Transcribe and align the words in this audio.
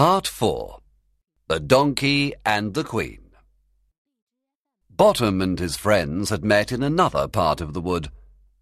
Part 0.00 0.26
4 0.26 0.78
The 1.48 1.60
Donkey 1.60 2.32
and 2.46 2.72
the 2.72 2.84
Queen. 2.84 3.32
Bottom 4.88 5.42
and 5.42 5.58
his 5.58 5.76
friends 5.76 6.30
had 6.30 6.42
met 6.42 6.72
in 6.72 6.82
another 6.82 7.28
part 7.28 7.60
of 7.60 7.74
the 7.74 7.82
wood, 7.82 8.08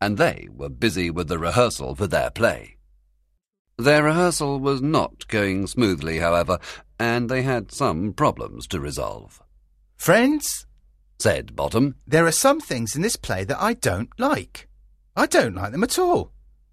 and 0.00 0.16
they 0.16 0.48
were 0.50 0.70
busy 0.70 1.10
with 1.10 1.28
the 1.28 1.38
rehearsal 1.38 1.94
for 1.94 2.06
their 2.06 2.30
play. 2.30 2.78
Their 3.76 4.04
rehearsal 4.04 4.60
was 4.60 4.80
not 4.80 5.28
going 5.28 5.66
smoothly, 5.66 6.20
however, 6.20 6.58
and 6.98 7.28
they 7.28 7.42
had 7.42 7.70
some 7.70 8.14
problems 8.14 8.66
to 8.68 8.80
resolve. 8.80 9.42
Friends, 9.98 10.64
Said 11.18 11.54
Bottom, 11.54 11.96
there 12.06 12.24
are 12.24 12.32
some 12.32 12.62
things 12.62 12.96
in 12.96 13.02
this 13.02 13.16
play 13.16 13.44
that 13.44 13.60
I 13.60 13.74
don't 13.74 14.08
like. 14.18 14.68
I 15.14 15.26
don't 15.26 15.56
like 15.56 15.72
them 15.72 15.84
at 15.84 15.98
all. 15.98 16.32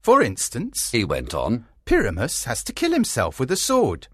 For 0.00 0.22
instance, 0.22 0.92
he 0.92 1.02
went 1.02 1.34
on. 1.34 1.66
Pyramus 1.86 2.44
has 2.44 2.62
to 2.62 2.72
kill 2.72 2.92
himself 2.92 3.40
with 3.40 3.50
a 3.50 3.56
sword. 3.56 4.06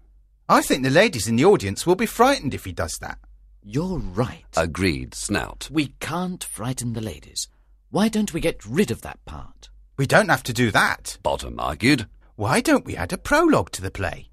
I 0.51 0.61
think 0.61 0.83
the 0.83 0.89
ladies 0.89 1.29
in 1.29 1.37
the 1.37 1.45
audience 1.45 1.87
will 1.87 1.95
be 1.95 2.05
frightened 2.05 2.53
if 2.53 2.65
he 2.65 2.73
does 2.73 2.97
that. 2.97 3.17
You're 3.63 3.99
right. 3.99 4.43
Agreed 4.57 5.15
Snout. 5.15 5.69
we 5.71 5.93
can't 6.01 6.43
frighten 6.43 6.91
the 6.91 6.99
ladies. 6.99 7.47
Why 7.89 8.09
don't 8.09 8.33
we 8.33 8.41
get 8.41 8.65
rid 8.65 8.91
of 8.91 9.01
that 9.01 9.23
part? 9.23 9.69
We 9.95 10.05
don't 10.05 10.27
have 10.27 10.43
to 10.43 10.51
do 10.51 10.69
that. 10.71 11.17
Bottom 11.23 11.57
argued. 11.57 12.05
Why 12.35 12.59
don't 12.59 12.83
we 12.83 12.97
add 12.97 13.13
a 13.13 13.17
prologue 13.17 13.71
to 13.71 13.81
the 13.81 13.89
play? 13.89 14.29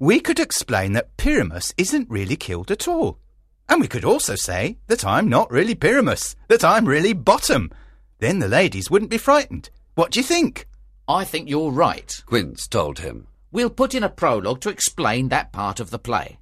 We 0.00 0.18
could 0.18 0.40
explain 0.40 0.92
that 0.94 1.16
Pyramus 1.18 1.72
isn't 1.76 2.10
really 2.10 2.34
killed 2.34 2.72
at 2.72 2.88
all. 2.88 3.20
And 3.68 3.80
we 3.80 3.86
could 3.86 4.04
also 4.04 4.34
say 4.34 4.78
that 4.88 5.04
I'm 5.04 5.28
not 5.28 5.52
really 5.52 5.76
Pyramus, 5.76 6.34
that 6.48 6.64
I'm 6.64 6.84
really 6.84 7.12
Bottom. 7.12 7.70
Then 8.18 8.40
the 8.40 8.48
ladies 8.48 8.90
wouldn't 8.90 9.12
be 9.12 9.18
frightened. 9.18 9.70
What 9.94 10.10
do 10.10 10.18
you 10.18 10.24
think? 10.24 10.66
I 11.06 11.24
think 11.24 11.48
you're 11.48 11.70
right. 11.70 12.20
Quince 12.26 12.66
told 12.66 12.98
him. 12.98 13.28
We'll 13.54 13.70
put 13.70 13.94
in 13.94 14.02
a 14.02 14.08
prologue 14.08 14.60
to 14.62 14.68
explain 14.68 15.28
that 15.28 15.52
part 15.52 15.78
of 15.78 15.90
the 15.90 15.98
play. 16.00 16.40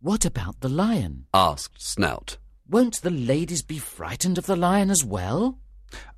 What 0.00 0.24
about 0.24 0.60
the 0.60 0.70
lion? 0.70 1.26
Asked 1.34 1.82
Snout. 1.82 2.38
Won't 2.66 3.02
the 3.02 3.10
ladies 3.10 3.60
be 3.60 3.78
frightened 3.78 4.38
of 4.38 4.46
the 4.46 4.56
lion 4.56 4.90
as 4.90 5.04
well? 5.04 5.58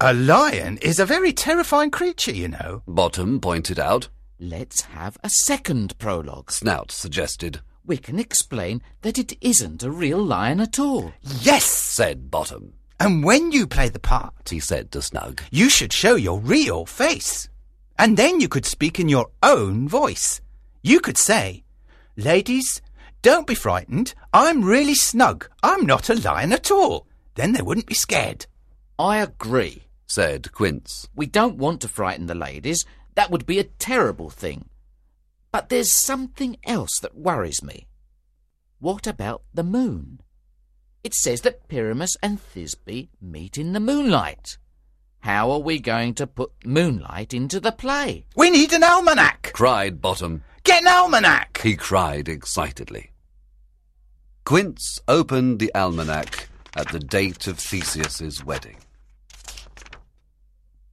A 0.00 0.14
lion 0.14 0.78
is 0.78 1.00
a 1.00 1.06
very 1.06 1.32
terrifying 1.32 1.90
creature, 1.90 2.30
you 2.30 2.46
know. 2.46 2.84
Bottom 2.86 3.40
pointed 3.40 3.80
out. 3.80 4.08
Let's 4.38 4.82
have 4.82 5.18
a 5.24 5.28
second 5.28 5.98
prologue. 5.98 6.52
Snout 6.52 6.92
suggested. 6.92 7.60
We 7.84 7.96
can 7.96 8.20
explain 8.20 8.82
that 9.02 9.18
it 9.18 9.36
isn't 9.40 9.82
a 9.82 9.90
real 9.90 10.22
lion 10.22 10.60
at 10.60 10.78
all. 10.78 11.14
Yes! 11.20 11.64
Said 11.64 12.30
Bottom. 12.30 12.74
And 13.00 13.24
when 13.24 13.50
you 13.50 13.66
play 13.66 13.88
the 13.88 13.98
part, 13.98 14.50
He 14.50 14.60
said 14.60 14.92
to 14.92 15.02
Snug. 15.02 15.42
you 15.50 15.68
should 15.68 15.92
show 15.92 16.14
your 16.14 16.38
real 16.38 16.86
face. 16.86 17.48
And 17.98 18.16
then 18.16 18.40
you 18.40 18.48
could 18.48 18.66
speak 18.66 19.00
in 19.00 19.08
your 19.08 19.30
own 19.42 19.88
voice. 19.88 20.40
You 20.82 21.00
could 21.00 21.16
say, 21.16 21.64
Ladies, 22.16 22.80
don't 23.22 23.46
be 23.46 23.54
frightened. 23.54 24.14
I'm 24.32 24.64
really 24.64 24.94
snug. 24.94 25.48
I'm 25.62 25.84
not 25.84 26.08
a 26.08 26.14
lion 26.14 26.52
at 26.52 26.70
all. 26.70 27.06
Then 27.34 27.52
they 27.52 27.62
wouldn't 27.62 27.86
be 27.86 27.94
scared. 27.94 28.46
I 28.98 29.18
agree. 29.18 29.84
Said 30.06 30.52
Quince. 30.52 31.08
We 31.14 31.26
don't 31.26 31.58
want 31.58 31.80
to 31.80 31.88
frighten 31.88 32.26
the 32.26 32.34
ladies. 32.34 32.84
That 33.14 33.30
would 33.30 33.46
be 33.46 33.58
a 33.58 33.64
terrible 33.64 34.30
thing. 34.30 34.68
But 35.50 35.68
there's 35.68 36.04
something 36.04 36.56
else 36.64 36.98
that 37.00 37.16
worries 37.16 37.62
me. 37.62 37.86
What 38.78 39.06
about 39.06 39.42
the 39.52 39.64
moon? 39.64 40.20
It 41.02 41.14
says 41.14 41.40
that 41.42 41.68
Pyramus 41.68 42.16
and 42.22 42.38
Thisbe 42.38 43.08
meet 43.20 43.56
in 43.58 43.72
the 43.72 43.80
moonlight. 43.80 44.58
How 45.26 45.50
are 45.50 45.58
we 45.58 45.80
going 45.80 46.14
to 46.14 46.26
put 46.28 46.52
moonlight 46.64 47.34
into 47.34 47.58
the 47.58 47.72
play? 47.72 48.26
We 48.36 48.48
need 48.48 48.72
an 48.72 48.84
almanac. 48.84 49.50
Cried 49.54 50.00
Bottom. 50.00 50.44
Get 50.62 50.82
an 50.82 50.88
almanac. 50.88 51.60
He 51.64 51.74
cried 51.74 52.28
excitedly. 52.28 53.10
Quince 54.44 55.00
opened 55.08 55.58
the 55.58 55.74
almanac 55.74 56.48
at 56.76 56.92
the 56.92 57.00
date 57.00 57.48
of 57.48 57.58
Theseus's 57.58 58.44
wedding. 58.44 58.76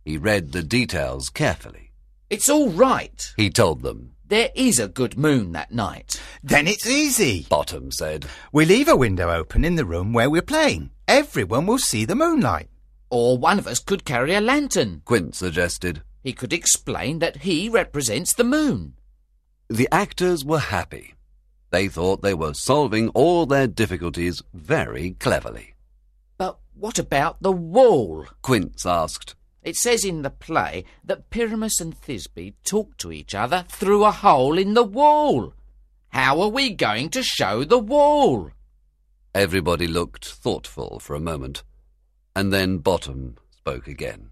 He 0.04 0.18
read 0.18 0.52
the 0.52 0.64
details 0.64 1.30
carefully. 1.30 1.92
It's 2.32 2.50
all 2.50 2.72
right. 2.72 3.32
He 3.38 3.52
told 3.52 3.84
them. 3.84 4.16
There 4.26 4.50
is 4.56 4.80
a 4.80 4.88
good 4.88 5.16
moon 5.16 5.52
that 5.52 5.72
night. 5.72 6.20
Then 6.42 6.66
it's 6.66 6.90
easy. 6.90 7.46
Bottom 7.50 7.92
said. 7.92 8.26
We 8.52 8.66
leave 8.66 8.88
a 8.88 8.96
window 8.96 9.30
open 9.30 9.64
in 9.64 9.76
the 9.76 9.86
room 9.86 10.12
where 10.12 10.32
we're 10.32 10.42
playing. 10.42 10.90
Everyone 11.08 11.68
will 11.68 11.78
see 11.78 12.04
the 12.04 12.16
moonlight. 12.16 12.72
Or 13.14 13.38
one 13.38 13.60
of 13.60 13.68
us 13.68 13.78
could 13.78 14.06
carry 14.06 14.34
a 14.34 14.42
lantern. 14.42 15.04
Quince 15.06 15.38
suggested. 15.38 16.02
He 16.24 16.34
could 16.34 16.52
explain 16.52 17.20
that 17.20 17.44
he 17.44 17.70
represents 17.70 18.34
the 18.34 18.44
moon. 18.44 18.96
The 19.70 19.88
actors 19.92 20.44
were 20.44 20.58
happy. 20.58 21.14
They 21.70 21.88
thought 21.90 22.24
they 22.24 22.34
were 22.34 22.56
solving 22.56 23.10
all 23.10 23.46
their 23.46 23.68
difficulties 23.68 24.42
very 24.52 25.12
cleverly. 25.20 25.76
But 26.40 26.58
what 26.74 26.98
about 26.98 27.40
the 27.40 27.52
wall? 27.52 28.26
Quince 28.42 28.84
asked. 28.84 29.36
It 29.62 29.76
says 29.76 30.04
in 30.04 30.24
the 30.24 30.32
play 30.32 30.84
that 31.04 31.30
Pyramus 31.30 31.80
and 31.80 31.96
Thisbe 31.96 32.56
talk 32.66 32.98
to 32.98 33.12
each 33.12 33.36
other 33.36 33.64
through 33.70 34.06
a 34.06 34.12
hole 34.12 34.58
in 34.58 34.74
the 34.74 34.84
wall. 34.84 35.54
How 36.10 36.42
are 36.42 36.50
we 36.50 36.72
going 36.72 37.12
to 37.12 37.22
show 37.22 37.64
the 37.64 37.78
wall? 37.78 38.50
Everybody 39.36 39.86
looked 39.86 40.26
thoughtful 40.26 40.98
for 40.98 41.16
a 41.16 41.20
moment, 41.20 41.62
and 42.36 42.52
then 42.52 42.78
Bottom 42.80 43.36
spoke 43.52 43.88
again. 43.88 44.30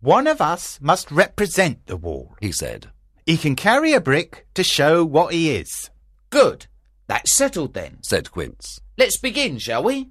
One 0.00 0.26
of 0.26 0.40
us 0.40 0.78
must 0.82 1.10
represent 1.10 1.86
the 1.86 1.96
wall. 1.96 2.36
He 2.40 2.52
said, 2.52 2.90
He 3.24 3.36
can 3.36 3.56
carry 3.56 3.94
a 3.94 4.00
brick 4.00 4.46
to 4.54 4.62
show 4.62 5.04
what 5.04 5.32
he 5.32 5.50
is. 5.50 5.90
Good. 6.30 6.66
That's 7.06 7.36
settled 7.36 7.74
then. 7.74 7.98
said 8.02 8.30
Quince. 8.30 8.80
Let's 8.98 9.18
begin, 9.18 9.58
shall 9.58 9.82
we? 9.82 10.10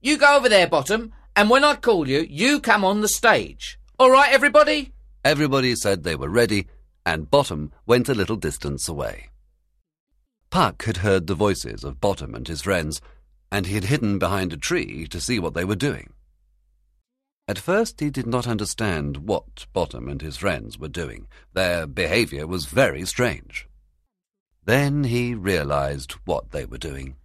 You 0.00 0.16
go 0.16 0.36
over 0.36 0.48
there, 0.48 0.66
Bottom, 0.66 1.12
and 1.36 1.50
when 1.50 1.64
I 1.64 1.76
call 1.76 2.08
you, 2.08 2.26
you 2.28 2.60
come 2.60 2.84
on 2.84 3.00
the 3.00 3.08
stage. 3.08 3.78
All 3.98 4.10
right, 4.10 4.32
everybody? 4.32 4.92
Everybody 5.24 5.74
said 5.76 6.02
they 6.02 6.16
were 6.16 6.30
ready, 6.30 6.66
and 7.04 7.30
Bottom 7.30 7.72
went 7.86 8.08
a 8.08 8.14
little 8.14 8.36
distance 8.36 8.88
away. 8.88 9.28
Puck 10.50 10.84
had 10.84 10.98
heard 10.98 11.26
the 11.26 11.34
voices 11.34 11.84
of 11.84 12.00
Bottom 12.00 12.34
and 12.34 12.48
his 12.48 12.62
friends, 12.62 13.00
and 13.52 13.66
he 13.66 13.74
had 13.74 13.84
hidden 13.84 14.18
behind 14.18 14.52
a 14.52 14.56
tree 14.56 15.06
to 15.08 15.20
see 15.20 15.38
what 15.38 15.54
they 15.54 15.64
were 15.64 15.76
doing. 15.76 16.12
At 17.50 17.58
first 17.58 17.98
he 17.98 18.10
did 18.10 18.28
not 18.28 18.46
understand 18.46 19.26
what 19.26 19.66
Bottom 19.72 20.08
and 20.08 20.22
his 20.22 20.36
friends 20.36 20.78
were 20.78 20.86
doing. 20.86 21.26
Their 21.52 21.84
behaviour 21.84 22.46
was 22.46 22.66
very 22.66 23.04
strange. 23.04 23.66
Then 24.64 25.02
he 25.02 25.34
realized 25.34 26.12
what 26.24 26.52
they 26.52 26.64
were 26.64 26.78
doing. 26.78 27.16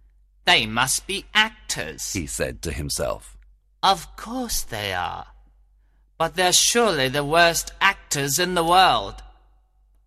They 0.44 0.66
must 0.66 1.06
be 1.06 1.26
actors. 1.32 2.12
He 2.12 2.26
said 2.26 2.60
to 2.62 2.72
himself. 2.72 3.38
Of 3.84 4.16
course 4.16 4.64
they 4.64 4.92
are. 4.92 5.28
But 6.18 6.34
they're 6.34 6.52
surely 6.52 7.08
the 7.08 7.24
worst 7.24 7.72
actors 7.80 8.40
in 8.40 8.54
the 8.54 8.64
world. 8.64 9.22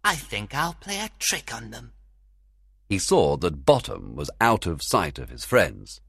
I 0.03 0.16
think 0.16 0.53
I'll 0.53 0.74
play 0.74 1.00
a 1.00 1.12
trick 1.19 1.56
on 1.56 1.72
them. 1.72 1.94
He 2.90 3.00
saw 3.00 3.38
that 3.38 3.66
Bottom 3.66 4.18
was 4.18 4.29
out 4.41 4.66
of 4.66 4.84
sight 4.84 5.18
of 5.18 5.29
his 5.29 5.46
friends, 5.46 6.02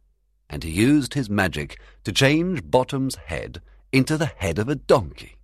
and 0.48 0.64
he 0.64 0.70
used 0.72 1.14
his 1.14 1.30
magic 1.30 1.78
to 2.02 2.10
change 2.10 2.68
Bottom's 2.68 3.14
head 3.14 3.62
into 3.92 4.16
the 4.16 4.32
head 4.36 4.58
of 4.58 4.68
a 4.68 4.74
donkey. 4.74 5.36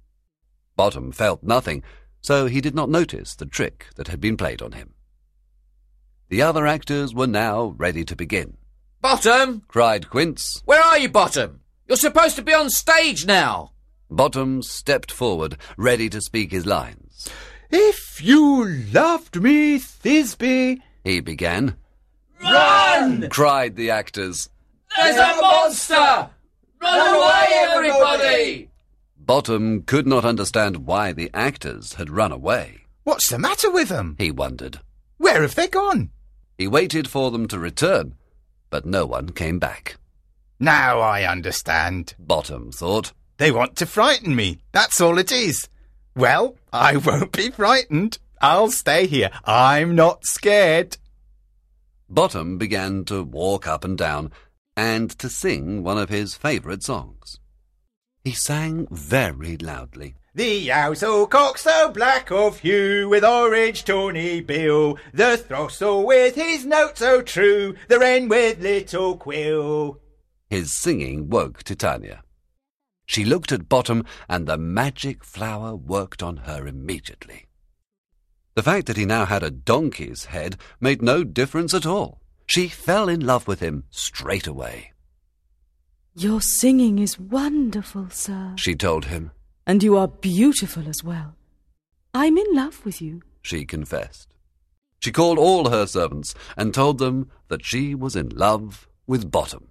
Bottom 0.77 1.12
felt 1.12 1.43
nothing, 1.43 1.83
so 2.21 2.47
he 2.47 2.61
did 2.61 2.75
not 2.75 2.91
notice 2.91 3.34
the 3.34 3.47
trick 3.47 3.87
that 3.97 4.09
had 4.09 4.21
been 4.21 4.37
played 4.37 4.62
on 4.62 4.73
him. 4.73 4.95
The 6.29 6.43
other 6.43 6.67
actors 6.67 7.15
were 7.15 7.27
now 7.27 7.75
ready 7.77 8.05
to 8.05 8.17
begin. 8.17 8.56
Bottom! 9.01 9.62
Cried 9.69 10.11
Quince. 10.11 10.62
Where 10.65 10.83
are 10.83 10.99
you, 10.99 11.09
Bottom? 11.09 11.61
You're 11.87 11.97
supposed 11.97 12.37
to 12.37 12.43
be 12.43 12.53
on 12.53 12.71
stage 12.71 13.25
now. 13.27 13.73
Bottom 14.11 14.62
stepped 14.62 15.12
forward, 15.12 15.56
ready 15.77 16.09
to 16.09 16.21
speak 16.21 16.51
his 16.51 16.67
lines. 16.67 17.29
If 17.71 18.23
you 18.23 18.67
loved 18.93 19.41
me, 19.41 19.79
Thisbe. 19.79 20.81
He 21.05 21.20
began. 21.20 21.76
Run! 22.43 23.29
Cried 23.31 23.76
the 23.76 23.91
actors. 23.91 24.49
There's 24.97 25.17
a 25.17 25.41
monster! 25.41 26.31
Run 26.93 27.15
away, 27.17 27.47
everybody! 27.53 28.71
Bottom 29.19 29.83
could 29.83 30.06
not 30.06 30.25
understand 30.25 30.87
why 30.87 31.12
the 31.12 31.31
actors 31.35 31.94
had 31.94 32.11
run 32.11 32.33
away. 32.33 32.83
What's 33.03 33.29
the 33.31 33.38
matter 33.38 33.71
with 33.71 33.88
them? 33.88 34.15
He 34.19 34.31
wondered. 34.31 34.81
Where 35.19 35.43
have 35.43 35.55
they 35.55 35.67
gone? 35.69 36.11
He 36.56 36.69
waited 36.69 37.09
for 37.09 37.31
them 37.31 37.49
to 37.49 37.59
return, 37.59 38.15
but 38.71 38.87
no 38.87 39.05
one 39.05 39.31
came 39.31 39.59
back. 39.59 39.97
Now 40.61 41.00
I 41.00 41.25
understand. 41.25 42.15
Bottom 42.19 42.71
thought. 42.73 43.12
They 43.37 43.50
want 43.50 43.77
to 43.77 43.87
frighten 43.87 44.35
me. 44.35 44.59
That's 44.73 45.00
all 45.00 45.19
it 45.19 45.31
is. 45.31 45.69
Well, 46.15 46.56
I 46.73 46.97
won't 47.06 47.32
be 47.32 47.50
frightened. 47.50 48.19
I'll 48.41 48.71
stay 48.71 49.06
here. 49.06 49.31
I'm 49.44 49.94
not 49.94 50.25
scared. 50.25 50.97
Bottom 52.09 52.59
began 52.59 53.05
to 53.06 53.25
walk 53.25 53.67
up 53.67 53.85
and 53.85 53.99
down 53.99 54.31
and 54.76 55.11
to 55.19 55.28
sing 55.28 55.82
one 55.82 55.99
of 55.99 56.08
his 56.08 56.34
favourite 56.34 56.82
songs. 56.82 57.40
He 58.25 58.32
sang 58.32 58.87
very 58.90 59.56
loudly. 59.56 60.17
The 60.34 60.69
ousel 60.69 61.23
oh, 61.23 61.26
cock 61.26 61.56
so 61.56 61.90
black 61.90 62.31
of 62.31 62.58
hue, 62.58 63.08
with 63.08 63.25
orange 63.25 63.84
tawny 63.84 64.43
bill, 64.43 64.99
the 65.14 65.38
throstle 65.38 66.05
with 66.05 66.34
his 66.34 66.67
note 66.67 66.99
so 66.99 67.23
true, 67.23 67.75
the 67.88 67.99
wren 67.99 68.28
with 68.28 68.61
little 68.61 69.17
quill. 69.17 70.00
His 70.50 70.76
singing 70.76 71.31
woke 71.31 71.62
Titania. 71.62 72.22
She 73.06 73.25
looked 73.25 73.52
at 73.52 73.69
Bottom, 73.69 74.05
and 74.29 74.46
the 74.46 74.58
magic 74.58 75.25
flower 75.25 75.75
worked 75.75 76.22
on 76.22 76.38
her 76.38 76.67
immediately. 76.67 77.46
The 78.56 78.62
fact 78.62 78.88
that 78.88 78.96
he 78.96 79.06
now 79.06 79.25
had 79.25 79.43
a 79.43 79.50
donkey's 79.50 80.26
head 80.26 80.56
made 80.81 81.00
no 81.00 81.25
difference 81.25 81.72
at 81.72 81.87
all. 81.87 82.20
She 82.46 82.69
fell 82.69 83.08
in 83.08 83.26
love 83.26 83.46
with 83.48 83.60
him 83.60 83.84
straight 83.90 84.46
away. 84.46 84.93
Your 86.14 86.40
singing 86.40 86.98
is 86.98 87.19
wonderful, 87.19 88.08
sir, 88.10 88.54
She 88.56 88.75
told 88.75 89.06
him, 89.06 89.32
and 89.66 89.82
you 89.82 89.96
are 89.96 90.08
beautiful 90.08 90.88
as 90.88 91.04
well. 91.04 91.37
I'm 92.14 92.38
in 92.38 92.54
love 92.54 92.84
with 92.84 93.02
you. 93.02 93.22
she 93.43 93.64
confessed. 93.64 94.32
She 95.00 95.12
called 95.12 95.38
all 95.38 95.69
her 95.70 95.87
servants 95.87 96.34
and 96.56 96.72
told 96.72 96.98
them 96.98 97.31
that 97.48 97.64
she 97.64 97.94
was 97.94 98.16
in 98.16 98.31
love 98.31 98.88
with 99.06 99.31
Bottom. 99.31 99.69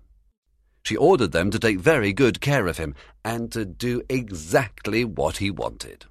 She 0.84 0.96
ordered 0.96 1.32
them 1.32 1.50
to 1.50 1.58
take 1.60 1.80
very 1.80 2.14
good 2.14 2.40
care 2.40 2.68
of 2.68 2.78
him 2.78 2.94
and 3.24 3.52
to 3.52 3.66
do 3.66 4.04
exactly 4.08 5.04
what 5.04 5.38
he 5.38 5.50
wanted. 5.50 6.06